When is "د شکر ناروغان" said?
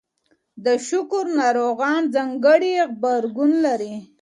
0.65-2.01